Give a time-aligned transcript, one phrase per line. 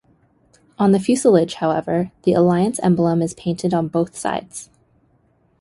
[0.79, 4.71] On the fuselage, however, the alliance emblem is painted on both sides.